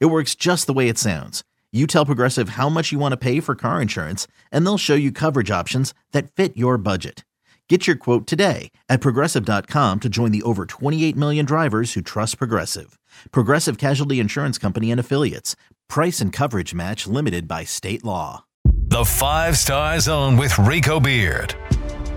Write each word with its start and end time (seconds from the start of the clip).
It 0.00 0.06
works 0.06 0.34
just 0.34 0.66
the 0.66 0.72
way 0.72 0.88
it 0.88 0.98
sounds. 0.98 1.42
You 1.72 1.86
tell 1.86 2.04
Progressive 2.04 2.50
how 2.50 2.68
much 2.68 2.92
you 2.92 2.98
want 2.98 3.12
to 3.12 3.16
pay 3.16 3.40
for 3.40 3.54
car 3.54 3.80
insurance, 3.80 4.26
and 4.50 4.66
they'll 4.66 4.78
show 4.78 4.94
you 4.94 5.10
coverage 5.10 5.50
options 5.50 5.94
that 6.12 6.30
fit 6.30 6.56
your 6.56 6.76
budget. 6.76 7.24
Get 7.68 7.86
your 7.86 7.96
quote 7.96 8.26
today 8.26 8.70
at 8.90 9.00
progressive.com 9.00 10.00
to 10.00 10.08
join 10.10 10.30
the 10.30 10.42
over 10.42 10.66
28 10.66 11.16
million 11.16 11.46
drivers 11.46 11.94
who 11.94 12.02
trust 12.02 12.36
Progressive. 12.36 12.98
Progressive 13.30 13.78
Casualty 13.78 14.20
Insurance 14.20 14.58
Company 14.58 14.90
and 14.90 15.00
Affiliates. 15.00 15.56
Price 15.88 16.20
and 16.20 16.34
coverage 16.34 16.74
match 16.74 17.06
limited 17.06 17.48
by 17.48 17.64
state 17.64 18.04
law. 18.04 18.44
The 18.66 19.06
Five 19.06 19.56
Star 19.56 19.98
Zone 20.00 20.36
with 20.36 20.58
Rico 20.58 21.00
Beard. 21.00 21.54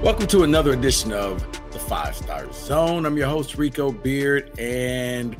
Welcome 0.01 0.27
to 0.27 0.43
another 0.43 0.73
edition 0.73 1.13
of 1.13 1.41
the 1.71 1.79
Five 1.79 2.17
Star 2.17 2.51
Zone. 2.51 3.05
I'm 3.05 3.15
your 3.15 3.29
host, 3.29 3.57
Rico 3.57 3.93
Beard, 3.93 4.51
and 4.59 5.37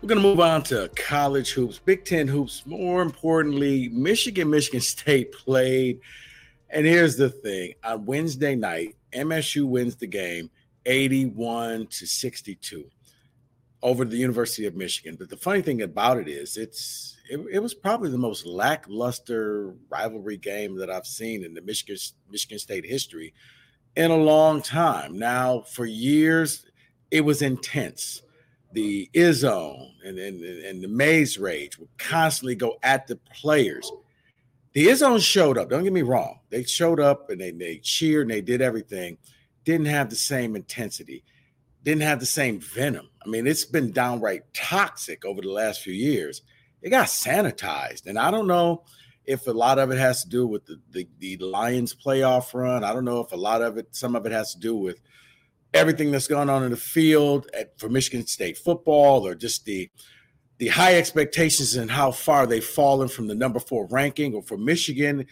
we're 0.00 0.08
going 0.08 0.20
to 0.20 0.26
move 0.26 0.40
on 0.40 0.62
to 0.62 0.90
college 0.96 1.50
hoops, 1.50 1.78
Big 1.78 2.04
Ten 2.04 2.26
hoops. 2.26 2.64
More 2.64 3.02
importantly, 3.02 3.90
Michigan, 3.90 4.48
Michigan 4.48 4.80
State 4.80 5.32
played. 5.32 6.00
And 6.70 6.86
here's 6.86 7.16
the 7.16 7.28
thing 7.28 7.74
on 7.84 8.06
Wednesday 8.06 8.54
night, 8.54 8.96
MSU 9.12 9.66
wins 9.66 9.96
the 9.96 10.06
game 10.06 10.50
81 10.86 11.88
to 11.88 12.06
62 12.06 12.84
over 13.82 14.04
the 14.04 14.16
University 14.16 14.66
of 14.66 14.74
Michigan. 14.74 15.16
But 15.18 15.28
the 15.28 15.36
funny 15.36 15.60
thing 15.60 15.82
about 15.82 16.16
it 16.16 16.28
is, 16.28 16.56
it's 16.56 17.16
it, 17.28 17.40
it, 17.52 17.58
was 17.58 17.74
probably 17.74 18.10
the 18.10 18.18
most 18.18 18.46
lackluster 18.46 19.74
rivalry 19.90 20.36
game 20.36 20.76
that 20.76 20.90
I've 20.90 21.06
seen 21.06 21.44
in 21.44 21.52
the 21.54 21.62
Michigan 21.62 21.96
Michigan 22.30 22.58
State 22.58 22.86
history 22.86 23.34
in 23.96 24.10
a 24.10 24.16
long 24.16 24.62
time. 24.62 25.18
Now, 25.18 25.60
for 25.60 25.84
years, 25.84 26.64
it 27.10 27.22
was 27.22 27.42
intense 27.42 28.22
the 28.72 29.10
Izzone 29.14 29.92
and, 30.04 30.18
and, 30.18 30.42
and 30.42 30.82
the 30.82 30.88
Maize 30.88 31.38
Rage 31.38 31.78
would 31.78 31.88
constantly 31.98 32.54
go 32.54 32.76
at 32.82 33.06
the 33.06 33.16
players. 33.16 33.90
The 34.72 34.86
Izzone 34.86 35.20
showed 35.20 35.58
up. 35.58 35.68
Don't 35.68 35.82
get 35.82 35.92
me 35.92 36.02
wrong. 36.02 36.38
They 36.50 36.62
showed 36.64 37.00
up 37.00 37.30
and 37.30 37.40
they, 37.40 37.50
they 37.50 37.78
cheered 37.78 38.22
and 38.22 38.30
they 38.30 38.40
did 38.40 38.62
everything. 38.62 39.18
Didn't 39.64 39.86
have 39.86 40.08
the 40.08 40.16
same 40.16 40.54
intensity. 40.54 41.24
Didn't 41.82 42.02
have 42.02 42.20
the 42.20 42.26
same 42.26 42.60
venom. 42.60 43.08
I 43.24 43.28
mean, 43.28 43.46
it's 43.46 43.64
been 43.64 43.92
downright 43.92 44.42
toxic 44.54 45.24
over 45.24 45.40
the 45.40 45.50
last 45.50 45.82
few 45.82 45.94
years. 45.94 46.42
It 46.82 46.90
got 46.90 47.06
sanitized. 47.06 48.06
And 48.06 48.18
I 48.18 48.30
don't 48.30 48.46
know 48.46 48.84
if 49.26 49.46
a 49.46 49.52
lot 49.52 49.78
of 49.78 49.90
it 49.90 49.98
has 49.98 50.22
to 50.22 50.28
do 50.28 50.46
with 50.46 50.64
the, 50.66 50.80
the, 50.92 51.08
the 51.18 51.36
Lions 51.38 51.94
playoff 51.94 52.54
run. 52.54 52.84
I 52.84 52.92
don't 52.92 53.04
know 53.04 53.20
if 53.20 53.32
a 53.32 53.36
lot 53.36 53.62
of 53.62 53.76
it, 53.78 53.88
some 53.94 54.14
of 54.14 54.26
it 54.26 54.32
has 54.32 54.54
to 54.54 54.60
do 54.60 54.76
with– 54.76 55.00
everything 55.72 56.10
that's 56.10 56.26
going 56.26 56.50
on 56.50 56.64
in 56.64 56.70
the 56.70 56.76
field 56.76 57.48
at, 57.54 57.78
for 57.78 57.88
Michigan 57.88 58.26
State 58.26 58.58
football, 58.58 59.26
or 59.26 59.34
just 59.34 59.64
the 59.64 59.90
the 60.58 60.68
high 60.68 60.96
expectations 60.96 61.76
and 61.76 61.90
how 61.90 62.10
far 62.10 62.46
they've 62.46 62.62
fallen 62.62 63.08
from 63.08 63.26
the 63.26 63.34
number 63.34 63.58
four 63.58 63.86
ranking, 63.86 64.34
or 64.34 64.42
for 64.42 64.58
Michigan, 64.58 65.26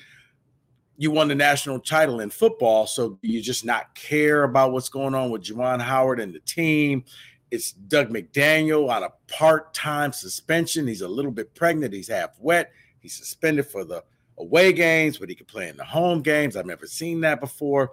you 0.97 1.11
won 1.11 1.29
the 1.29 1.35
national 1.35 1.79
title 1.81 2.21
in 2.21 2.31
football, 2.31 2.87
so 2.87 3.19
you 3.21 3.43
just 3.43 3.65
not 3.65 3.95
care 3.95 4.45
about 4.45 4.73
what's 4.73 4.89
going 4.89 5.15
on 5.15 5.31
with 5.31 5.45
Juwan 5.45 5.83
Howard 5.83 6.19
and 6.19 6.35
the 6.35 6.41
team. 6.41 7.05
It's 7.51 7.73
Dug 7.73 8.09
McDaniel 8.09 8.89
on 8.89 9.03
a 9.03 9.11
part-time 9.29 10.13
suspension. 10.13 10.87
He's 10.87 11.03
a 11.03 11.09
little 11.09 11.31
bit 11.31 11.55
pregnant. 11.55 11.93
He's 11.93 12.09
half 12.09 12.31
wet. 12.41 12.73
He's 13.01 13.15
suspended 13.15 13.67
for 13.67 13.85
the 13.85 14.03
away 14.39 14.73
games, 14.73 15.19
but 15.19 15.29
he 15.29 15.35
can 15.35 15.47
play 15.47 15.69
in 15.69 15.77
the 15.77 15.85
home 15.85 16.23
games. 16.23 16.57
I've 16.57 16.67
never 16.67 16.87
seen 16.87 17.21
that 17.21 17.41
before. 17.41 17.93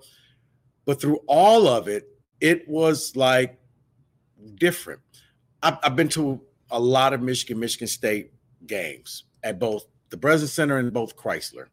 But 0.85 1.01
through 1.01 1.19
all 1.27 1.67
of 1.67 1.87
it, 1.87 2.07
it 2.41 2.67
was 2.67 3.15
like 3.15 3.59
different. 4.55 5.01
I've, 5.63 5.77
I've 5.83 5.95
been 5.95 6.09
to 6.09 6.41
a 6.71 6.79
lot 6.79 7.13
of 7.13 7.21
Michigan, 7.21 7.59
Michigan 7.59 7.87
State 7.87 8.31
games 8.67 9.25
at 9.43 9.59
both 9.59 9.85
the 10.09 10.17
Breslin 10.17 10.47
Center 10.47 10.77
and 10.77 10.91
both 10.91 11.15
Crisler. 11.15 11.67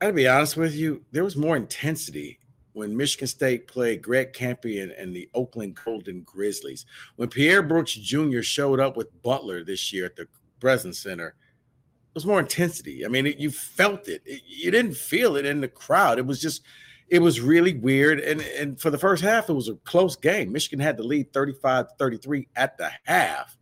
I 0.00 0.06
gotta 0.06 0.14
be 0.14 0.28
honest 0.28 0.56
with 0.56 0.74
you, 0.74 1.04
there 1.12 1.24
was 1.24 1.36
more 1.36 1.56
intensity 1.56 2.38
when 2.72 2.96
Michigan 2.96 3.26
State 3.28 3.66
played 3.66 4.02
Greg 4.02 4.32
Kampe 4.32 4.82
and, 4.98 5.14
the 5.14 5.28
Oakland 5.34 5.78
Golden 5.84 6.22
Grizzlies. 6.22 6.86
When 7.16 7.28
Pierre 7.28 7.62
Brooks 7.62 7.92
Jr. 7.92 8.42
showed 8.42 8.80
up 8.80 8.96
with 8.96 9.22
Butler 9.22 9.64
this 9.64 9.92
year 9.92 10.06
at 10.06 10.16
the 10.16 10.26
Breslin 10.60 10.94
Center, 10.94 11.28
it 11.28 12.14
was 12.14 12.26
more 12.26 12.40
intensity. 12.40 13.04
I 13.04 13.08
mean, 13.08 13.26
it, 13.26 13.38
you 13.38 13.50
felt 13.50 14.08
it. 14.08 14.22
it. 14.24 14.42
You 14.46 14.70
didn't 14.70 14.96
feel 14.96 15.36
it 15.36 15.44
in 15.44 15.60
the 15.60 15.68
crowd. 15.68 16.18
It 16.18 16.26
was 16.26 16.40
just 16.40 16.62
it 17.10 17.20
was 17.20 17.40
really 17.40 17.74
weird. 17.74 18.20
And 18.20 18.40
and 18.40 18.80
for 18.80 18.90
the 18.90 18.98
first 18.98 19.22
half, 19.22 19.50
it 19.50 19.52
was 19.52 19.68
a 19.68 19.74
close 19.74 20.16
game. 20.16 20.52
Michigan 20.52 20.78
had 20.78 20.96
the 20.96 21.02
lead 21.02 21.32
35 21.32 21.88
to 21.88 21.94
33 21.98 22.48
at 22.56 22.78
the 22.78 22.90
half. 23.04 23.56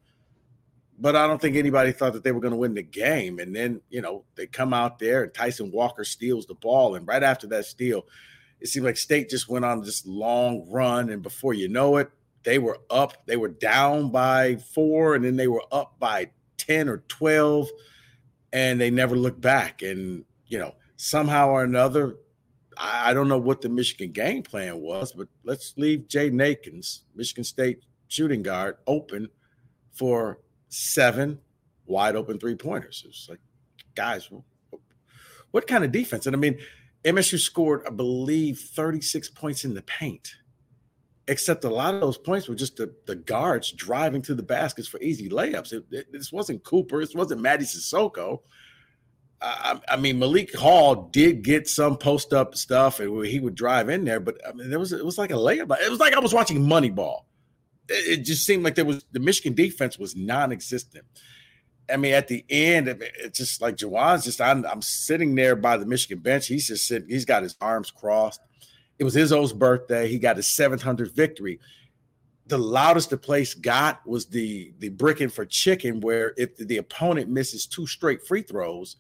But 1.01 1.17
I 1.17 1.27
don't 1.27 1.41
think 1.41 1.57
anybody 1.57 1.93
thought 1.93 2.13
that 2.13 2.25
they 2.25 2.33
were 2.33 2.41
going 2.41 2.53
to 2.53 2.59
win 2.59 2.75
the 2.75 2.83
game. 2.83 3.39
And 3.39 3.55
then, 3.55 3.81
you 3.89 4.03
know, 4.03 4.25
they 4.35 4.49
come 4.49 4.75
out 4.75 4.99
there 4.99 5.23
and 5.23 5.33
Tyson 5.33 5.71
Walker 5.71 6.05
steals 6.05 6.47
the 6.47 6.55
ball. 6.55 6.97
And 6.97 7.07
right 7.07 7.23
after 7.23 7.47
that 7.49 7.67
steal, 7.67 8.05
it 8.61 8.67
seemed 8.67 8.85
like 8.85 8.97
State 8.97 9.31
just 9.31 9.49
went 9.49 9.65
on 9.65 9.81
this 9.81 10.05
long 10.05 10.69
run. 10.69 11.11
And 11.11 11.23
before 11.23 11.55
you 11.55 11.69
know 11.69 11.99
it, 11.99 12.11
they 12.43 12.59
were 12.59 12.79
up, 12.91 13.27
they 13.27 13.37
were 13.37 13.49
down 13.49 14.11
by 14.11 14.57
four, 14.57 15.15
and 15.15 15.25
then 15.25 15.37
they 15.37 15.49
were 15.49 15.63
up 15.71 15.99
by 16.01 16.31
10 16.57 16.89
or 16.89 16.99
12, 17.09 17.69
and 18.53 18.81
they 18.81 18.91
never 18.91 19.15
looked 19.15 19.41
back. 19.41 19.83
And, 19.83 20.25
you 20.47 20.59
know, 20.59 20.75
somehow 20.97 21.51
or 21.51 21.63
another, 21.63 22.17
I, 22.79 23.13
don't 23.13 23.29
know 23.29 23.39
what 23.39 23.61
the 23.61 23.69
Michigan 23.69 24.13
game 24.13 24.43
plan 24.43 24.81
was, 24.81 25.13
but 25.13 25.29
let's 25.45 25.75
leave 25.77 26.07
Jay 26.07 26.31
Akins, 26.31 27.03
Michigan 27.15 27.45
State 27.45 27.83
shooting 28.07 28.43
guard, 28.43 28.77
open 28.87 29.29
for 29.93 30.39
seven 30.69 31.41
wide 31.87 32.17
open 32.17 32.39
three 32.39 32.55
pointers. 32.55 33.05
It's 33.09 33.29
like, 33.29 33.41
guys, 33.95 34.29
what 35.51 35.67
kind 35.67 35.85
of 35.85 35.91
defense? 35.91 36.27
And 36.27 36.37
I 36.37 36.39
mean, 36.39 36.59
MSU 37.05 37.39
scored, 37.39 37.83
I 37.87 37.91
believe, 37.91 38.59
36 38.59 39.31
points 39.31 39.65
in 39.65 39.75
the 39.75 39.83
paint, 39.83 40.35
except 41.27 41.65
a 41.65 41.71
lot 41.71 41.95
of 41.95 42.01
those 42.01 42.19
points 42.19 42.49
were 42.49 42.55
just 42.55 42.77
the, 42.77 42.95
the 43.07 43.17
guards 43.17 43.73
driving 43.73 44.23
to 44.23 44.35
the 44.35 44.43
baskets 44.43 44.89
for 44.89 45.01
easy 45.01 45.29
layups. 45.29 45.73
It, 45.73 45.85
it, 45.91 46.13
this 46.13 46.33
wasn't 46.33 46.65
Cooper, 46.65 47.01
this 47.01 47.15
wasn't 47.15 47.43
Mady 47.43 47.63
Sissoko. 47.63 48.41
I, 49.41 49.81
I, 49.89 49.97
mean, 49.97 50.19
Malik 50.19 50.55
Hall 50.55 51.09
did 51.13 51.43
get 51.43 51.69
some 51.69 51.97
post 51.97 52.33
up 52.33 52.57
stuff, 52.57 52.99
and 52.99 53.25
he 53.25 53.39
would 53.39 53.55
drive 53.55 53.89
in 53.89 54.05
there. 54.05 54.19
But 54.19 54.41
I 54.47 54.53
mean, 54.53 54.69
there 54.69 54.81
was 54.81 54.93
it 54.93 55.05
was 55.05 55.19
like 55.19 55.31
a 55.31 55.35
layup. 55.35 55.71
It 55.81 55.91
was 55.91 56.01
like 56.01 56.15
I 56.15 56.19
was 56.19 56.35
watching 56.35 56.61
Moneyball. 56.61 57.23
It, 57.89 58.19
it 58.19 58.23
just 58.25 58.45
seemed 58.45 58.65
like 58.65 58.75
there 58.75 58.85
was 58.85 59.05
the 59.13 59.21
Michigan 59.21 59.55
defense 59.55 59.99
was 59.99 60.17
non-existent. 60.17 61.05
I 61.91 61.97
mean, 61.97 62.15
at 62.15 62.29
the 62.29 62.45
end, 62.51 62.89
it's 62.89 63.39
just 63.39 63.63
like 63.63 63.77
Juwan's 63.77 64.25
just 64.25 64.41
I'm, 64.41 64.67
I'm 64.67 64.83
sitting 64.83 65.35
there 65.35 65.55
by 65.55 65.77
the 65.77 65.87
Michigan 65.87 66.19
bench. 66.19 66.49
He's 66.49 66.67
just 66.67 66.87
sitting. 66.87 67.09
He's 67.09 67.25
got 67.25 67.45
his 67.45 67.57
arms 67.61 67.93
crossed. 67.93 68.41
It 68.99 69.05
was 69.05 69.15
Izzo's 69.15 69.53
birthday. 69.53 70.09
He 70.09 70.19
got 70.19 70.37
his 70.37 70.47
700th 70.47 71.15
victory. 71.15 71.61
The 72.49 72.59
loudest 72.59 73.11
the 73.11 73.17
place 73.17 73.55
got 73.55 74.05
was 74.05 74.27
the 74.27 74.73
the 74.81 74.89
bricking 74.89 75.29
for 75.29 75.47
chicken, 75.47 76.01
where 76.01 76.35
if 76.37 76.57
the 76.57 76.79
opponent 76.79 77.29
misses 77.29 77.67
two 77.67 77.87
straight 77.87 78.27
free 78.27 78.43
throws 78.43 78.97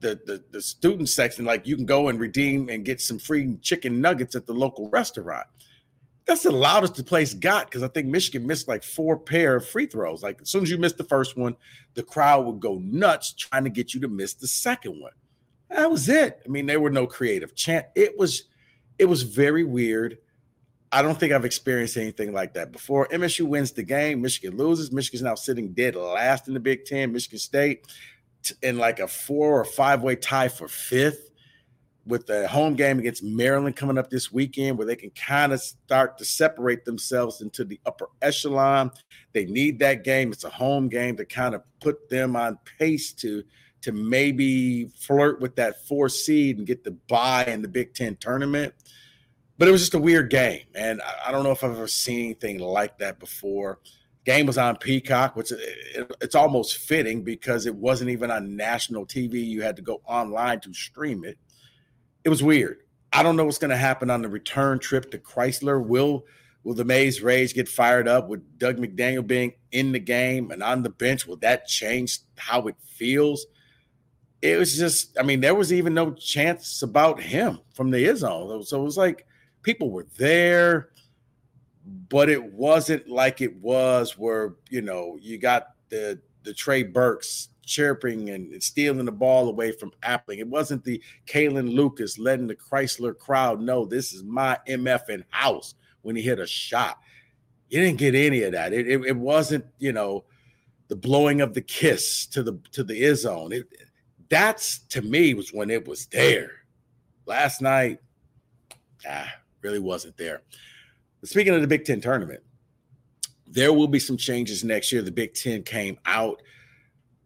the, 0.00 0.20
the 0.26 0.42
the 0.50 0.62
student 0.62 1.08
section, 1.08 1.44
like 1.44 1.66
you 1.66 1.76
can 1.76 1.86
go 1.86 2.08
and 2.08 2.18
redeem 2.18 2.68
and 2.68 2.84
get 2.84 3.00
some 3.00 3.18
free 3.18 3.56
chicken 3.62 4.00
nuggets 4.00 4.34
at 4.34 4.46
the 4.46 4.52
local 4.52 4.88
restaurant. 4.90 5.46
That's 6.26 6.42
the 6.42 6.50
loudest 6.50 6.94
the 6.94 7.02
place 7.02 7.34
got 7.34 7.66
because 7.66 7.82
I 7.82 7.88
think 7.88 8.06
Michigan 8.06 8.46
missed 8.46 8.68
like 8.68 8.82
four 8.82 9.18
pair 9.18 9.56
of 9.56 9.68
free 9.68 9.86
throws. 9.86 10.22
Like 10.22 10.40
as 10.42 10.50
soon 10.50 10.62
as 10.62 10.70
you 10.70 10.78
missed 10.78 10.98
the 10.98 11.04
first 11.04 11.36
one, 11.36 11.56
the 11.94 12.02
crowd 12.02 12.46
would 12.46 12.60
go 12.60 12.78
nuts 12.82 13.32
trying 13.32 13.64
to 13.64 13.70
get 13.70 13.94
you 13.94 14.00
to 14.00 14.08
miss 14.08 14.34
the 14.34 14.46
second 14.46 15.00
one. 15.00 15.12
That 15.68 15.90
was 15.90 16.08
it. 16.08 16.40
I 16.44 16.48
mean, 16.48 16.66
there 16.66 16.80
were 16.80 16.90
no 16.90 17.06
creative 17.06 17.54
chant. 17.54 17.86
It 17.94 18.16
was 18.18 18.44
it 18.98 19.04
was 19.04 19.22
very 19.22 19.64
weird. 19.64 20.18
I 20.92 21.02
don't 21.02 21.18
think 21.18 21.32
I've 21.32 21.44
experienced 21.44 21.96
anything 21.96 22.32
like 22.32 22.54
that 22.54 22.72
before. 22.72 23.06
MSU 23.08 23.46
wins 23.46 23.70
the 23.70 23.84
game, 23.84 24.20
Michigan 24.20 24.56
loses. 24.56 24.90
Michigan's 24.90 25.22
now 25.22 25.36
sitting 25.36 25.72
dead 25.72 25.94
last 25.94 26.48
in 26.48 26.54
the 26.54 26.60
Big 26.60 26.84
Ten. 26.84 27.12
Michigan 27.12 27.38
State 27.38 27.86
in 28.62 28.78
like 28.78 29.00
a 29.00 29.08
four 29.08 29.60
or 29.60 29.64
five 29.64 30.02
way 30.02 30.16
tie 30.16 30.48
for 30.48 30.68
fifth. 30.68 31.30
with 32.06 32.26
the 32.26 32.48
home 32.48 32.74
game 32.74 32.98
against 32.98 33.22
Maryland 33.22 33.76
coming 33.76 33.98
up 33.98 34.10
this 34.10 34.32
weekend, 34.32 34.78
where 34.78 34.86
they 34.86 34.96
can 34.96 35.10
kind 35.10 35.52
of 35.52 35.60
start 35.60 36.16
to 36.18 36.24
separate 36.24 36.84
themselves 36.84 37.42
into 37.42 37.64
the 37.64 37.78
upper 37.86 38.08
echelon. 38.22 38.90
They 39.32 39.44
need 39.44 39.78
that 39.80 40.02
game. 40.02 40.32
It's 40.32 40.44
a 40.44 40.50
home 40.50 40.88
game 40.88 41.16
to 41.18 41.24
kind 41.24 41.54
of 41.54 41.62
put 41.80 42.08
them 42.08 42.36
on 42.36 42.58
pace 42.78 43.12
to 43.14 43.44
to 43.82 43.92
maybe 43.92 44.86
flirt 44.88 45.40
with 45.40 45.56
that 45.56 45.86
four 45.86 46.08
seed 46.08 46.58
and 46.58 46.66
get 46.66 46.84
the 46.84 46.90
bye 47.08 47.44
in 47.46 47.62
the 47.62 47.68
Big 47.68 47.94
Ten 47.94 48.16
tournament. 48.16 48.74
But 49.56 49.68
it 49.68 49.70
was 49.70 49.82
just 49.82 49.94
a 49.94 49.98
weird 49.98 50.30
game, 50.30 50.64
and 50.74 51.00
I 51.24 51.30
don't 51.30 51.44
know 51.44 51.50
if 51.50 51.62
I've 51.62 51.72
ever 51.72 51.86
seen 51.86 52.24
anything 52.24 52.58
like 52.58 52.98
that 52.98 53.18
before. 53.20 53.78
Game 54.24 54.46
was 54.46 54.58
on 54.58 54.76
Peacock, 54.76 55.34
which 55.34 55.52
it's 56.20 56.34
almost 56.34 56.76
fitting 56.76 57.22
because 57.22 57.66
it 57.66 57.74
wasn't 57.74 58.10
even 58.10 58.30
on 58.30 58.56
national 58.56 59.06
TV. 59.06 59.44
You 59.44 59.62
had 59.62 59.76
to 59.76 59.82
go 59.82 60.02
online 60.06 60.60
to 60.60 60.74
stream 60.74 61.24
it 61.24 61.38
it 62.24 62.28
was 62.28 62.42
weird. 62.42 62.78
I 63.12 63.22
don't 63.22 63.36
know 63.36 63.44
what's 63.44 63.58
going 63.58 63.70
to 63.70 63.76
happen 63.76 64.10
on 64.10 64.22
the 64.22 64.28
return 64.28 64.78
trip 64.78 65.10
to 65.10 65.18
Crisler. 65.18 65.84
Will 65.84 66.24
will 66.62 66.74
the 66.74 66.84
Maize 66.84 67.22
Rage 67.22 67.54
get 67.54 67.68
fired 67.68 68.06
up 68.06 68.28
with 68.28 68.58
Dug 68.58 68.76
McDaniel 68.76 69.26
being 69.26 69.54
in 69.72 69.92
the 69.92 69.98
game 69.98 70.50
and 70.50 70.62
on 70.62 70.82
the 70.82 70.90
bench? 70.90 71.26
Will 71.26 71.38
that 71.38 71.66
change 71.66 72.18
how 72.36 72.66
it 72.66 72.76
feels? 72.96 73.46
It 74.42 74.58
was 74.58 74.76
just, 74.76 75.18
I 75.18 75.22
mean, 75.22 75.40
there 75.40 75.54
was 75.54 75.72
even 75.72 75.94
no 75.94 76.12
chance 76.12 76.82
about 76.82 77.20
him 77.20 77.60
from 77.74 77.90
the 77.90 78.04
Izzone. 78.04 78.64
So 78.66 78.80
it 78.80 78.84
was 78.84 78.98
like 78.98 79.26
people 79.62 79.90
were 79.90 80.06
there, 80.18 80.90
but 82.08 82.28
it 82.28 82.52
wasn't 82.52 83.08
like 83.08 83.40
it 83.40 83.56
was 83.56 84.16
where, 84.18 84.54
you 84.68 84.82
know, 84.82 85.18
you 85.20 85.38
got 85.38 85.68
the 85.88 86.20
the 86.42 86.54
Trey 86.54 86.82
Burke's 86.82 87.48
chirping 87.64 88.30
and 88.30 88.62
stealing 88.62 89.04
the 89.04 89.12
ball 89.12 89.48
away 89.48 89.72
from 89.72 89.92
Appling. 90.02 90.38
It 90.38 90.48
wasn't 90.48 90.84
the 90.84 91.02
Kalin 91.26 91.72
Lucas 91.74 92.18
letting 92.18 92.46
the 92.46 92.56
Crisler 92.56 93.16
crowd 93.16 93.60
know 93.60 93.84
this 93.84 94.12
is 94.12 94.22
my 94.22 94.58
MF 94.68 95.08
in 95.08 95.24
house 95.30 95.74
when 96.02 96.16
he 96.16 96.22
hit 96.22 96.40
a 96.40 96.46
shot. 96.46 96.98
You 97.68 97.80
didn't 97.80 97.98
get 97.98 98.14
any 98.14 98.42
of 98.42 98.52
that. 98.52 98.72
It, 98.72 98.88
it, 98.88 99.04
it, 99.04 99.16
wasn't, 99.16 99.64
you 99.78 99.92
know, 99.92 100.24
the 100.88 100.96
blowing 100.96 101.40
of 101.40 101.54
the 101.54 101.60
kiss 101.60 102.26
to 102.26 102.42
the 102.42 102.58
to 102.72 102.82
the 102.82 103.00
Izzone. 103.00 103.52
It, 103.52 103.68
that's 104.28 104.78
to 104.88 105.02
me 105.02 105.34
was 105.34 105.52
when 105.52 105.70
it 105.70 105.86
was 105.86 106.06
there. 106.06 106.50
Last 107.26 107.62
night, 107.62 108.00
ah, 109.08 109.32
really 109.62 109.78
wasn't 109.78 110.16
there. 110.16 110.42
Speaking 111.24 111.54
of 111.54 111.60
the 111.60 111.66
Big 111.66 111.84
Ten 111.84 112.00
tournament, 112.00 112.42
there 113.46 113.72
will 113.72 113.88
be 113.88 113.98
some 113.98 114.16
changes 114.16 114.64
next 114.64 114.92
year. 114.92 115.02
The 115.02 115.12
Big 115.12 115.34
Ten 115.34 115.62
came 115.62 115.98
out 116.06 116.40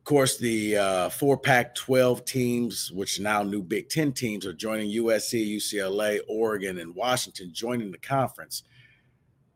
of 0.05 0.09
course, 0.09 0.37
the 0.37 0.77
uh, 0.77 1.09
four 1.09 1.39
Pac 1.39 1.75
12 1.75 2.27
teams, 2.27 2.93
which 2.93 3.21
now 3.21 3.43
new 3.43 3.63
Big 3.63 3.89
Ten 3.89 4.13
teams, 4.13 4.45
are 4.45 4.53
joining 4.53 4.91
USC, 4.91 5.57
UCLA, 5.57 6.21
Oregon, 6.29 6.79
and 6.81 6.95
Washington 6.95 7.55
joining 7.55 7.91
the 7.91 7.97
conference. 7.97 8.65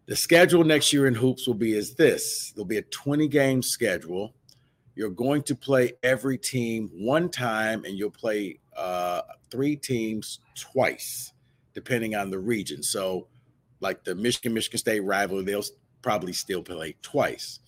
The 0.06 0.16
schedule 0.16 0.64
next 0.64 0.90
year 0.90 1.06
in 1.06 1.14
hoops 1.14 1.46
will 1.46 1.52
be 1.52 1.76
as 1.76 1.94
this 1.96 2.50
there'll 2.52 2.64
be 2.64 2.78
a 2.78 2.82
20 2.82 3.28
game 3.28 3.60
schedule. 3.60 4.32
You're 4.94 5.10
going 5.10 5.42
to 5.42 5.54
play 5.54 5.92
every 6.02 6.38
team 6.38 6.88
one 6.94 7.28
time, 7.28 7.84
and 7.84 7.98
you'll 7.98 8.10
play 8.10 8.58
uh, 8.74 9.20
three 9.50 9.76
teams 9.76 10.40
twice, 10.54 11.34
depending 11.74 12.14
on 12.14 12.30
the 12.30 12.38
region. 12.38 12.82
So, 12.82 13.26
like 13.80 14.04
the 14.04 14.14
Michigan 14.14 14.54
Michigan 14.54 14.78
State 14.78 15.00
rivalry, 15.00 15.44
they'll 15.44 15.64
probably 16.02 16.32
still 16.32 16.62
play 16.62 16.94
twice 17.02 17.60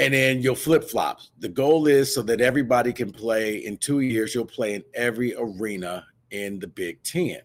and 0.00 0.14
then 0.14 0.42
you'll 0.42 0.54
flip 0.54 0.84
flops. 0.84 1.30
The 1.40 1.48
goal 1.48 1.86
is 1.86 2.14
so 2.14 2.22
that 2.22 2.40
everybody 2.40 2.92
can 2.92 3.12
play 3.12 3.56
in 3.56 3.76
two 3.78 4.00
years, 4.00 4.34
you'll 4.34 4.46
play 4.46 4.74
in 4.74 4.84
every 4.94 5.34
arena 5.36 6.06
in 6.30 6.58
the 6.58 6.68
Big 6.68 7.02
Ten. 7.02 7.40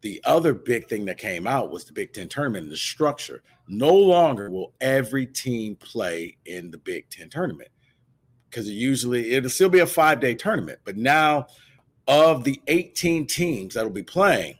The 0.00 0.20
other 0.24 0.54
big 0.54 0.88
thing 0.88 1.04
that 1.06 1.18
came 1.18 1.46
out 1.46 1.70
was 1.70 1.84
the 1.84 1.92
Big 1.92 2.12
Ten 2.12 2.28
tournament 2.28 2.64
and 2.64 2.72
the 2.72 2.76
structure. 2.76 3.42
No 3.68 3.94
longer 3.94 4.50
will 4.50 4.72
every 4.80 5.26
team 5.26 5.76
play 5.76 6.36
in 6.46 6.70
the 6.70 6.78
Big 6.78 7.08
Ten 7.10 7.28
tournament 7.28 7.70
because 8.50 8.68
it 8.68 8.72
usually 8.72 9.32
it'll 9.32 9.50
still 9.50 9.68
be 9.68 9.80
a 9.80 9.86
five 9.86 10.20
day 10.20 10.34
tournament. 10.34 10.78
But 10.84 10.96
now, 10.96 11.46
of 12.06 12.42
the 12.42 12.60
18 12.68 13.26
teams 13.26 13.74
that'll 13.74 13.90
be 13.90 14.02
playing, 14.02 14.56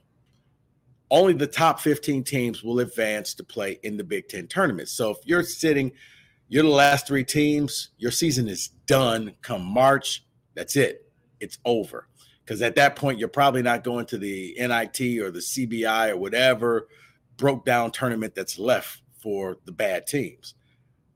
only 1.10 1.32
the 1.32 1.46
top 1.46 1.80
15 1.80 2.24
teams 2.24 2.62
will 2.62 2.80
advance 2.80 3.34
to 3.34 3.44
play 3.44 3.78
in 3.82 3.96
the 3.96 4.04
Big 4.04 4.28
Ten 4.28 4.46
tournament. 4.46 4.88
So 4.88 5.10
if 5.10 5.18
you're 5.24 5.42
sitting 5.42 5.92
you're 6.48 6.62
the 6.62 6.70
last 6.70 7.06
three 7.06 7.24
teams. 7.24 7.90
Your 7.98 8.10
season 8.10 8.48
is 8.48 8.68
done 8.86 9.34
come 9.42 9.62
March. 9.62 10.24
That's 10.54 10.76
it. 10.76 11.06
It's 11.40 11.58
over. 11.64 12.08
Because 12.44 12.62
at 12.62 12.76
that 12.76 12.96
point, 12.96 13.18
you're 13.18 13.28
probably 13.28 13.60
not 13.60 13.84
going 13.84 14.06
to 14.06 14.18
the 14.18 14.56
NIT 14.58 15.20
or 15.20 15.30
the 15.30 15.40
CBI 15.40 16.10
or 16.10 16.16
whatever 16.16 16.88
broke 17.36 17.66
down 17.66 17.90
tournament 17.90 18.34
that's 18.34 18.58
left 18.58 19.02
for 19.22 19.58
the 19.66 19.72
bad 19.72 20.06
teams. 20.06 20.54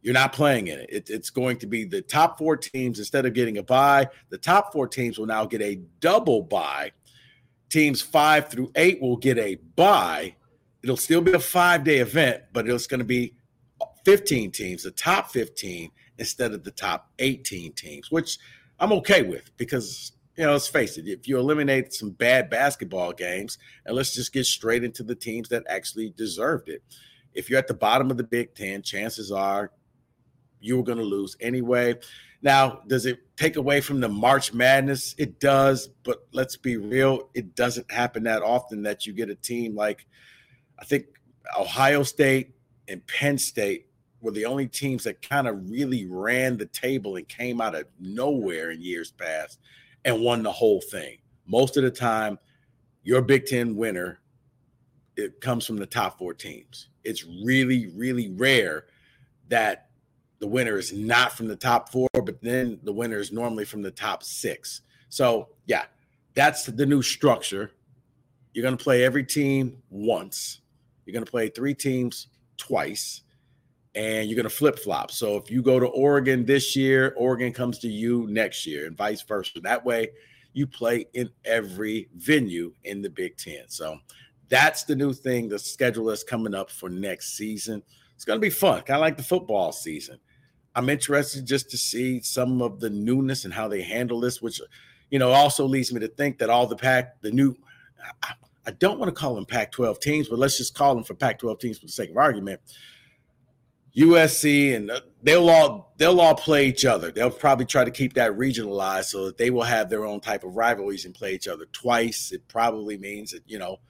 You're 0.03 0.15
not 0.15 0.35
playing 0.35 0.67
in 0.67 0.81
it. 0.81 0.91
it. 0.91 1.11
It's 1.11 1.31
going 1.31 1.59
to 1.59 1.67
be 1.67 1.85
the 1.85 2.03
top 2.03 2.37
four 2.37 2.57
teams 2.57 2.99
instead 2.99 3.25
of 3.25 3.33
getting 3.33 3.57
a 3.57 3.63
bye. 3.63 4.09
The 4.29 4.39
top 4.39 4.73
four 4.73 4.87
teams 4.87 5.19
will 5.19 5.27
now 5.27 5.47
get 5.47 5.63
a 5.63 5.77
double 6.01 6.43
bye. 6.43 6.93
Teams 7.73 8.03
five 8.03 8.51
through 8.51 8.71
eight 8.77 9.01
will 9.01 9.17
get 9.17 9.39
a 9.39 9.55
bye. 9.77 10.35
It'll 10.83 10.99
still 10.99 11.23
be 11.23 11.33
a 11.33 11.39
five 11.39 11.85
day 11.85 12.01
event, 12.01 12.43
but 12.53 12.69
it's 12.69 12.87
going 12.87 12.99
to 12.99 13.05
be 13.05 13.35
15 14.05 14.51
teams, 14.51 14.83
the 14.83 14.91
top 14.91 15.31
15 15.31 15.91
instead 16.19 16.53
of 16.53 16.65
the 16.65 16.71
top 16.71 17.11
18 17.19 17.73
teams, 17.73 18.11
which 18.11 18.37
I'm 18.79 18.93
okay 18.93 19.23
with 19.23 19.57
because, 19.57 20.13
you 20.37 20.45
know, 20.45 20.53
let's 20.53 20.69
face 20.69 20.99
it, 20.99 21.09
if 21.09 21.27
you 21.27 21.39
eliminate 21.39 21.95
some 21.95 22.11
bad 22.11 22.51
basketball 22.51 23.15
games, 23.15 23.57
and 23.87 23.97
let's 23.97 24.15
just 24.15 24.35
get 24.35 24.45
straight 24.45 24.85
into 24.85 25.03
the 25.03 25.15
teams 25.15 25.49
that 25.49 25.65
actually 25.67 26.11
deserved 26.11 26.69
it. 26.69 26.83
If 27.33 27.49
you're 27.49 27.59
at 27.59 27.69
the 27.69 27.75
bottom 27.75 28.11
of 28.11 28.19
the 28.19 28.25
Big 28.25 28.55
Ten, 28.55 28.83
chances 28.83 29.33
are 29.33 29.71
you 30.63 30.77
were 30.77 30.83
going 30.83 30.99
to 30.99 31.05
lose 31.05 31.37
anyway. 31.41 31.95
Now, 32.43 32.81
does 32.89 33.07
it 33.07 33.21
take 33.37 33.57
away 33.57 33.81
from 33.81 34.01
the 34.01 34.09
March 34.09 34.53
Madness? 34.53 35.15
It 35.19 35.39
does, 35.39 35.89
but 36.03 36.27
let's 36.33 36.57
be 36.57 36.77
real, 36.77 37.29
it 37.35 37.55
doesn't 37.55 37.91
happen 37.91 38.25
that 38.25 38.43
often 38.43 38.83
that 38.83 39.07
you 39.07 39.13
get 39.13 39.31
a 39.31 39.35
team 39.35 39.75
like 39.75 40.07
I 40.79 40.85
think 40.85 41.07
Ohio 41.59 42.03
State 42.03 42.55
and 42.89 43.07
Penn 43.07 43.39
State 43.39 43.87
were 44.21 44.33
the 44.33 44.47
only 44.47 44.67
teams 44.67 45.05
that 45.05 45.23
kind 45.23 45.47
of 45.47 45.71
really 45.71 46.07
ran 46.07 46.57
the 46.57 46.67
table 46.67 47.17
and 47.17 47.29
came 47.29 47.61
out 47.61 47.75
of 47.75 47.85
nowhere 48.01 48.71
in 48.71 48.81
years 48.81 49.13
past 49.13 49.61
and 50.05 50.21
won 50.21 50.43
the 50.43 50.51
whole 50.51 50.81
thing. 50.81 51.19
Most 51.47 51.77
of 51.77 51.85
the 51.85 51.91
time, 51.91 52.39
your 53.05 53.23
Big 53.23 53.47
Ten 53.47 53.77
winner 53.77 54.21
it 55.17 55.41
comes 55.41 55.67
from 55.67 55.77
the 55.77 55.87
top 55.87 56.19
four 56.19 56.35
teams. 56.35 56.89
It's 57.05 57.25
really, 57.25 57.89
really 57.95 58.31
rare 58.31 58.87
that 59.49 59.89
the 60.43 60.49
winner 60.49 60.77
is 60.77 60.93
not 60.93 61.37
from 61.37 61.47
the 61.47 61.55
top 61.55 61.93
four, 61.93 62.09
but 62.13 62.43
then 62.43 62.77
the 62.83 62.93
winner 62.93 63.19
is 63.19 63.31
normally 63.31 63.65
from 63.65 63.81
the 63.81 63.93
top 63.93 64.25
six. 64.25 64.81
So, 65.09 65.51
yeah, 65.67 65.85
that's 66.35 66.65
the 66.65 66.85
new 66.85 67.01
structure. 67.01 67.71
You're 68.53 68.65
going 68.65 68.77
to 68.77 68.83
play 68.83 69.05
every 69.05 69.23
team 69.23 69.81
once. 69.89 70.61
You're 71.07 71.13
going 71.13 71.25
to 71.25 71.31
play 71.31 71.49
three 71.49 71.75
teams 71.75 72.27
twice 72.57 73.23
and 73.95 74.29
you're 74.29 74.35
going 74.35 74.43
to 74.43 74.51
flip 74.51 74.81
flop. 74.81 75.13
So 75.13 75.37
if 75.37 75.49
you 75.49 75.63
go 75.63 75.79
to 75.79 75.87
Oregon 75.87 76.45
this 76.45 76.75
year, 76.75 77.15
Oregon 77.17 77.53
comes 77.53 77.79
to 77.79 77.89
you 77.89 78.27
next 78.29 78.67
year, 78.67 78.87
and 78.87 78.97
vice 78.97 79.23
versa. 79.23 79.61
That 79.61 79.85
way, 79.85 80.09
you 80.55 80.67
play 80.67 81.07
in 81.15 81.31
every 81.45 82.09
venue 82.17 82.73
in 82.83 83.01
the 83.01 83.11
Big 83.11 83.37
Ten. 83.37 83.69
So 83.69 83.97
that's 84.49 84.83
the 84.83 84.97
new 84.97 85.13
thing, 85.13 85.49
the 85.49 85.59
schedule 85.61 86.07
that's 86.07 86.25
coming 86.25 86.53
up 86.53 86.69
for 86.69 86.89
next 86.89 87.37
season. 87.37 87.81
It's 88.17 88.25
going 88.25 88.39
to 88.39 88.45
be 88.45 88.51
fun, 88.51 88.83
kind 88.83 88.97
of 88.97 89.03
like 89.03 89.17
the 89.17 89.23
football 89.23 89.71
season. 89.71 90.19
I'm 90.75 90.89
interested 90.89 91.47
just 91.47 91.71
to 91.71 91.77
see 91.77 92.21
some 92.21 92.63
of 92.63 92.81
the 92.81 92.91
newness 92.91 93.45
and 93.45 93.53
how 93.53 93.69
they 93.69 93.83
handle 93.83 94.21
this, 94.21 94.41
which, 94.41 94.61
you 95.11 95.19
know, 95.19 95.31
also 95.31 95.67
leads 95.67 95.93
me 95.93 96.01
to 96.01 96.09
think 96.09 96.39
that 96.39 96.51
all 96.51 96.67
the 96.67 96.77
pack, 96.77 97.21
the 97.21 97.31
new, 97.31 97.55
I 98.67 98.71
don't 98.71 98.99
want 98.99 99.15
to 99.15 99.19
call 99.19 99.35
them 99.35 99.45
Pac 99.45 99.73
12 99.73 100.01
teams, 100.01 100.29
but 100.29 100.39
let's 100.39 100.57
just 100.57 100.75
call 100.75 100.95
them 100.95 101.05
for 101.05 101.15
Pac 101.15 101.39
12 101.39 101.59
teams 101.59 101.79
for 101.79 101.87
the 101.87 101.93
sake 101.93 102.11
of 102.11 102.17
argument 102.17 102.61
USC 103.97 104.75
and 104.75 104.91
uh, 104.91 105.01
they'll 105.23 105.51
all 105.51 105.93
they'll 105.99 106.21
all 106.21 106.35
play 106.35 106.67
each 106.67 106.85
other. 106.85 107.11
They'll 107.11 107.31
probably 107.31 107.67
try 107.67 107.85
to 107.85 107.91
keep 107.91 108.15
that 108.15 108.33
regionalized 108.33 109.07
so 109.07 109.27
that 109.27 109.37
they 109.37 109.51
will 109.51 109.63
have 109.63 109.91
their 109.91 110.07
own 110.07 110.21
type 110.21 110.45
of 110.45 110.57
rivalries 110.57 111.05
and 111.05 111.15
play 111.15 111.35
each 111.35 111.47
other 111.47 111.67
twice. 111.73 112.33
It 112.33 112.47
probably 112.49 112.97
means 112.97 113.33
that 113.33 113.43
you 113.47 113.59
know 113.59 113.81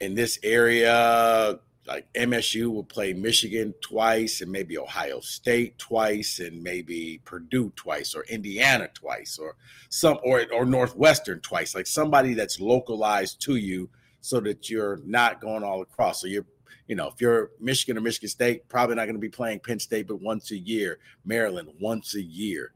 in 0.00 0.14
this 0.14 0.38
area 0.42 1.60
like 1.86 2.06
MSU 2.14 2.72
will 2.72 2.84
play 2.84 3.12
Michigan 3.12 3.74
twice 3.80 4.40
and 4.40 4.50
maybe 4.50 4.78
Ohio 4.78 5.20
State 5.20 5.78
twice 5.78 6.38
and 6.38 6.62
maybe 6.62 7.20
Purdue 7.24 7.72
twice 7.74 8.14
or 8.14 8.24
Indiana 8.24 8.88
twice 8.94 9.38
or 9.38 9.56
some 9.88 10.18
or 10.22 10.44
or 10.52 10.64
Northwestern 10.64 11.40
twice 11.40 11.74
like 11.74 11.86
somebody 11.86 12.34
that's 12.34 12.60
localized 12.60 13.40
to 13.42 13.56
you 13.56 13.90
so 14.20 14.38
that 14.40 14.70
you're 14.70 15.00
not 15.04 15.40
going 15.40 15.64
all 15.64 15.82
across 15.82 16.20
so 16.20 16.28
you're 16.28 16.46
you 16.88 16.96
know, 16.96 17.08
if 17.08 17.20
you're 17.20 17.52
Michigan 17.60 17.96
or 17.96 18.00
Michigan 18.00 18.28
State, 18.28 18.68
probably 18.68 18.96
not 18.96 19.04
going 19.04 19.14
to 19.14 19.20
be 19.20 19.28
playing 19.28 19.60
Penn 19.60 19.78
State, 19.78 20.08
but 20.08 20.20
once 20.20 20.50
a 20.50 20.58
year. 20.58 20.98
Maryland, 21.24 21.70
once 21.80 22.14
a 22.14 22.22
year. 22.22 22.72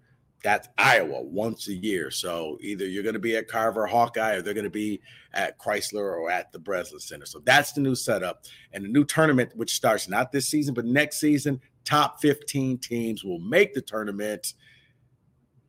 That's 0.47 0.69
Iowa 0.79 1.23
once 1.23 1.67
a 1.67 1.75
year. 1.75 2.09
So 2.13 2.57
either 2.61 2.87
you're 2.87 3.03
going 3.03 3.15
to 3.15 3.19
be 3.19 3.37
at 3.37 3.49
Carver 3.49 3.85
Hawkeye 3.85 4.35
or 4.35 4.43
they're 4.43 4.55
going 4.55 4.63
to 4.63 4.71
be 4.71 5.01
at 5.35 5.59
Crisler 5.59 6.05
or 6.21 6.31
at 6.31 6.53
the 6.53 6.59
Breslin 6.61 7.01
Center. 7.01 7.27
So 7.27 7.41
that's 7.45 7.73
the 7.73 7.81
new 7.81 7.97
setup. 7.97 8.45
And 8.73 8.85
the 8.85 8.89
new 8.89 9.05
tournament, 9.05 9.51
which 9.57 9.75
starts 9.75 10.09
not 10.09 10.31
this 10.31 10.47
season, 10.47 10.73
but 10.73 10.85
next 10.85 11.19
season, 11.19 11.61
top 11.85 12.21
15 12.21 12.79
teams 12.79 13.25
will 13.25 13.41
make 13.41 13.75
the 13.75 13.83
tournament. 13.83 14.55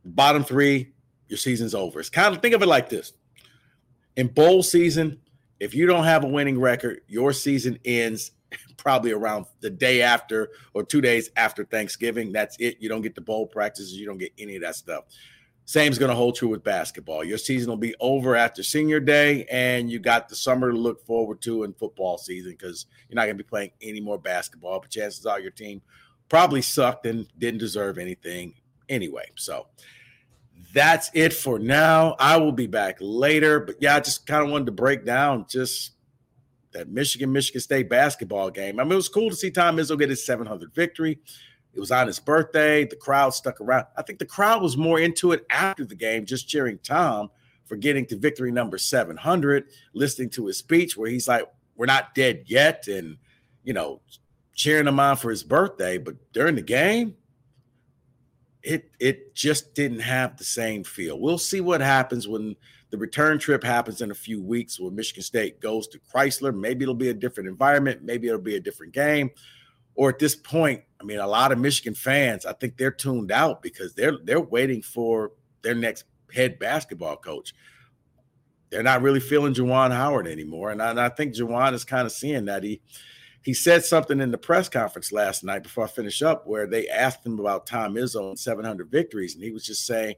Bottom 0.06 0.44
three, 0.44 0.94
your 1.28 1.38
season's 1.40 1.74
over. 1.74 2.00
It's 2.00 2.12
kind 2.12 2.36
of 2.36 2.40
think 2.44 2.54
of 2.54 2.62
it 2.62 2.68
like 2.68 2.88
this. 2.88 3.14
In 4.16 4.28
bowl 4.28 4.62
season, 4.62 5.20
if 5.60 5.74
you 5.74 5.88
don't 5.88 6.04
have 6.04 6.24
a 6.24 6.28
winning 6.28 6.60
record, 6.60 7.02
your 7.08 7.34
season 7.34 7.80
ends 7.84 8.34
probably 8.78 9.12
around 9.12 9.46
the 9.60 9.70
day 9.70 10.02
after 10.02 10.50
or 10.74 10.84
two 10.84 11.02
days 11.02 11.30
after 11.36 11.66
Thanksgiving. 11.66 12.32
That's 12.32 12.58
it. 12.60 12.78
You 12.80 12.90
don't 12.90 13.02
get 13.02 13.16
the 13.16 13.22
bowl 13.22 13.48
practices, 13.48 13.94
you 13.94 14.06
don't 14.06 14.18
get 14.18 14.34
any 14.38 14.56
of 14.56 14.62
that 14.62 14.76
stuff. 14.76 15.06
Same's 15.66 16.00
going 16.00 16.10
to 16.10 16.16
hold 16.16 16.36
true 16.36 16.48
with 16.48 16.64
basketball. 16.64 17.26
Your 17.26 17.38
season 17.38 17.70
will 17.70 17.76
be 17.76 17.94
over 18.00 18.38
after 18.38 18.64
senior 18.64 19.02
day, 19.02 19.46
and 19.52 19.92
you 19.92 20.00
got 20.00 20.30
the 20.30 20.36
summer 20.36 20.72
to 20.72 20.78
look 20.78 21.06
forward 21.06 21.42
to 21.42 21.64
in 21.64 21.74
football 21.74 22.18
season 22.18 22.52
because 22.52 22.86
you're 23.10 23.16
not 23.16 23.26
going 23.26 23.38
to 23.38 23.44
be 23.44 23.48
playing 23.48 23.72
any 23.82 24.00
more 24.00 24.18
basketball. 24.18 24.80
But 24.80 24.92
chances 24.92 25.26
are 25.26 25.42
your 25.42 25.52
team 25.52 25.82
probably 26.30 26.62
sucked 26.62 27.06
and 27.06 27.28
didn't 27.38 27.60
deserve 27.60 27.98
anything 27.98 28.54
anyway. 28.88 29.26
So 29.36 29.68
that's 30.74 31.12
it 31.14 31.34
for 31.34 31.60
now. 31.60 32.16
I 32.18 32.38
will 32.38 32.54
be 32.54 32.68
back 32.68 32.96
later. 33.02 33.60
But 33.60 33.76
yeah, 33.82 33.98
I 33.98 34.00
just 34.00 34.26
kind 34.26 34.46
of 34.46 34.50
wanted 34.50 34.68
to 34.68 34.72
break 34.72 35.06
down 35.06 35.48
just 35.50 35.97
that 36.78 36.90
Michigan 36.90 37.32
Michigan 37.32 37.60
State 37.60 37.90
basketball 37.90 38.52
game. 38.52 38.80
I 38.80 38.84
mean, 38.84 38.94
it 38.94 38.96
was 38.96 39.10
cool 39.10 39.32
to 39.32 39.36
see 39.36 39.50
Tom 39.50 39.78
Izzo 39.78 39.98
get 39.98 40.10
his 40.10 40.24
700 40.26 40.74
victory. 40.74 41.20
It 41.74 41.80
was 41.80 41.92
on 41.92 42.08
his 42.08 42.20
birthday. 42.20 42.86
The 42.86 42.96
crowd 42.96 43.32
stuck 43.32 43.60
around. 43.60 43.86
I 43.98 44.04
think 44.04 44.20
the 44.20 44.26
crowd 44.26 44.62
was 44.62 44.78
more 44.78 45.00
into 45.00 45.32
it 45.32 45.46
after 45.50 45.86
the 45.86 45.96
game, 45.96 46.26
just 46.26 46.48
cheering 46.48 46.80
Tom 46.84 47.30
for 47.66 47.76
getting 47.76 48.06
to 48.08 48.18
victory 48.18 48.52
number 48.52 48.78
700, 48.78 49.66
listening 49.94 50.30
to 50.32 50.46
his 50.46 50.58
speech 50.58 50.96
where 50.96 51.10
he's 51.10 51.28
like, 51.28 51.44
We're 51.76 51.88
not 51.88 52.14
dead 52.14 52.44
yet. 52.46 52.88
And, 52.88 53.18
you 53.64 53.74
know, 53.74 54.02
cheering 54.54 54.88
him 54.88 55.00
on 55.00 55.18
for 55.18 55.32
his 55.32 55.44
birthday. 55.44 55.98
But 55.98 56.16
during 56.32 56.56
the 56.56 56.62
game, 56.62 57.16
it 58.68 58.92
it 59.00 59.34
just 59.34 59.74
didn't 59.74 60.02
have 60.02 60.36
the 60.36 60.44
same 60.44 60.84
feel. 60.84 61.20
We'll 61.20 61.38
see 61.38 61.62
what 61.62 61.80
happens 61.80 62.28
when 62.28 62.56
the 62.90 62.98
return 62.98 63.40
trip 63.40 63.64
happens 63.64 64.02
in 64.02 64.12
a 64.12 64.16
few 64.16 64.42
weeks 64.42 64.80
when 64.80 64.94
Michigan 64.94 65.24
State 65.24 65.62
goes 65.62 65.88
to 65.88 66.00
Crisler. 66.00 66.54
Maybe 66.54 66.84
it'll 66.84 66.94
be 66.94 67.10
a 67.10 67.14
different 67.14 67.48
environment. 67.48 68.04
Maybe 68.04 68.28
it'll 68.28 68.42
be 68.42 68.58
a 68.58 68.62
different 68.62 68.94
game. 68.94 69.32
Or 69.96 70.10
at 70.10 70.20
this 70.20 70.36
point, 70.36 70.84
I 71.02 71.06
mean, 71.06 71.20
a 71.20 71.28
lot 71.28 71.52
of 71.52 71.60
Michigan 71.60 71.96
fans, 71.96 72.46
I 72.46 72.54
think 72.54 72.78
they're 72.78 72.92
tuned 72.92 73.32
out 73.32 73.62
because 73.62 73.94
they're 73.94 74.18
they're 74.24 74.42
waiting 74.42 74.82
for 74.82 75.32
their 75.62 75.76
next 75.76 76.04
head 76.34 76.60
basketball 76.60 77.16
coach. 77.16 77.54
They're 78.70 78.84
not 78.84 79.02
really 79.02 79.22
feeling 79.22 79.54
Juwan 79.54 79.92
Howard 79.92 80.28
anymore, 80.28 80.72
and 80.72 80.82
I, 80.82 80.90
and 80.90 81.00
I 81.00 81.08
think 81.08 81.36
Juwan 81.36 81.74
is 81.74 81.86
kind 81.86 82.06
of 82.06 82.12
seeing 82.12 82.46
that. 82.46 82.64
He 82.64 82.82
he 83.44 83.54
said 83.54 83.86
something 83.86 84.20
in 84.20 84.32
the 84.32 84.38
press 84.38 84.68
conference 84.68 85.12
last 85.12 85.44
night 85.44 85.64
before 85.64 85.86
I 85.86 85.88
finish 85.88 86.22
up, 86.22 86.46
where 86.48 86.68
they 86.68 86.88
asked 86.90 87.26
him 87.26 87.40
about 87.40 87.66
Tom 87.66 87.96
Izzo 87.96 88.30
and 88.30 88.40
700 88.40 88.90
victories, 88.90 89.36
and 89.36 89.44
he 89.44 89.52
was 89.52 89.66
just 89.66 89.86
saying, 89.86 90.16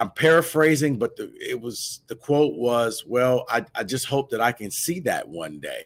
I'm 0.00 0.10
paraphrasing, 0.10 0.98
but 0.98 1.16
the, 1.16 1.32
it 1.40 1.60
was 1.60 2.00
the 2.08 2.16
quote 2.16 2.54
was, 2.54 3.04
"Well, 3.06 3.46
I, 3.48 3.64
I 3.74 3.84
just 3.84 4.06
hope 4.06 4.30
that 4.30 4.40
I 4.40 4.52
can 4.52 4.70
see 4.70 5.00
that 5.00 5.28
one 5.28 5.60
day," 5.60 5.84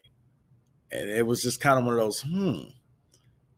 and 0.90 1.08
it 1.10 1.26
was 1.26 1.42
just 1.42 1.60
kind 1.60 1.78
of 1.78 1.84
one 1.84 1.94
of 1.94 2.00
those, 2.00 2.22
hmm, 2.22 2.62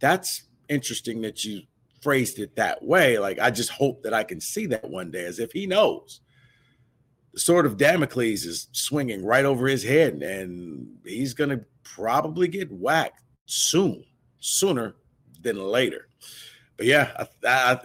that's 0.01 0.43
interesting 0.69 1.21
that 1.23 1.45
you 1.45 1.63
phrased 2.03 2.39
it 2.39 2.57
that 2.57 2.83
way. 2.83 3.19
Like, 3.19 3.39
I 3.39 3.51
just 3.51 3.71
hope 3.71 4.03
that 4.03 4.13
I 4.13 4.25
can 4.25 4.41
see 4.41 4.67
that 4.67 4.91
one 4.91 5.11
day, 5.11 5.25
as 5.25 5.39
if 5.39 5.53
he 5.53 5.67
knows. 5.67 6.21
The 7.33 7.41
sword 7.41 7.67
of 7.67 7.77
Damocles 7.77 8.45
is 8.45 8.69
swinging 8.73 9.25
right 9.25 9.45
over 9.45 9.67
his 9.67 9.85
head, 9.85 10.15
and 10.23 10.89
he's 11.05 11.35
going 11.35 11.51
to 11.51 11.65
probably 11.83 12.49
get 12.49 12.71
whacked 12.73 13.23
soon, 13.47 14.05
sooner 14.41 14.95
than 15.43 15.57
later. 15.57 16.09
But 16.77 16.87
yeah, 16.87 17.13
I, 17.19 17.27
I, 17.47 17.81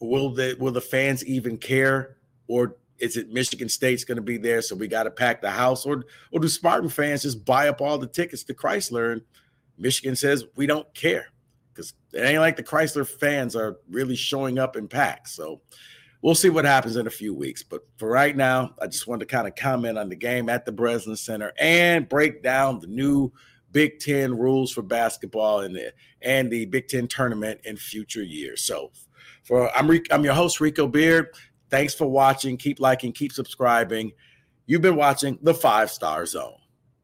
will 0.00 0.30
the 0.30 0.56
will 0.58 0.72
the 0.72 0.80
fans 0.80 1.24
even 1.24 1.58
care, 1.58 2.16
or 2.48 2.76
is 2.98 3.16
it 3.16 3.32
Michigan 3.32 3.68
State's 3.68 4.04
going 4.04 4.16
to 4.16 4.22
be 4.22 4.36
there, 4.36 4.62
so 4.62 4.74
we 4.74 4.88
got 4.88 5.04
to 5.04 5.10
pack 5.10 5.42
the 5.42 5.50
house, 5.50 5.86
or 5.86 6.04
or 6.32 6.40
do 6.40 6.48
Spartan 6.48 6.88
fans 6.88 7.22
just 7.22 7.44
buy 7.44 7.68
up 7.68 7.80
all 7.80 7.98
the 7.98 8.06
tickets 8.06 8.42
to 8.44 8.54
Crisler, 8.54 9.12
and 9.12 9.22
Michigan 9.78 10.16
says 10.16 10.44
we 10.56 10.66
don't 10.66 10.92
care 10.94 11.26
because 11.72 11.94
it 12.12 12.20
ain't 12.20 12.40
like 12.40 12.56
the 12.56 12.62
Crisler 12.62 13.06
fans 13.06 13.56
are 13.56 13.78
really 13.90 14.16
showing 14.16 14.58
up 14.58 14.76
in 14.76 14.88
packs. 14.88 15.32
So 15.32 15.60
we'll 16.22 16.34
see 16.34 16.48
what 16.48 16.64
happens 16.64 16.96
in 16.96 17.06
a 17.06 17.10
few 17.10 17.34
weeks. 17.34 17.62
But 17.62 17.82
for 17.98 18.08
right 18.08 18.36
now, 18.36 18.74
I 18.80 18.86
just 18.86 19.06
wanted 19.06 19.28
to 19.28 19.34
kind 19.34 19.46
of 19.46 19.54
comment 19.54 19.98
on 19.98 20.08
the 20.08 20.16
game 20.16 20.48
at 20.48 20.64
the 20.64 20.72
Breslin 20.72 21.16
Center 21.16 21.52
and 21.58 22.08
break 22.08 22.42
down 22.42 22.80
the 22.80 22.86
new 22.86 23.30
Big 23.72 23.98
Ten 23.98 24.36
rules 24.36 24.70
for 24.70 24.82
basketball 24.82 25.60
and 25.60 25.74
the 25.74 25.92
and 26.22 26.50
the 26.50 26.66
Big 26.66 26.88
Ten 26.88 27.08
tournament 27.08 27.60
in 27.64 27.76
future 27.76 28.22
years. 28.22 28.62
So 28.62 28.92
for 29.42 29.70
I'm 29.76 29.90
I'm 30.10 30.24
your 30.24 30.34
host 30.34 30.60
Rico 30.60 30.86
Beard. 30.86 31.28
Thanks 31.70 31.94
for 31.94 32.06
watching. 32.06 32.56
Keep 32.56 32.80
liking, 32.80 33.12
keep 33.12 33.32
subscribing. 33.32 34.12
You've 34.66 34.82
been 34.82 34.96
watching 34.96 35.38
the 35.42 35.54
Five 35.54 35.90
Star 35.90 36.26
Zone. 36.26 36.54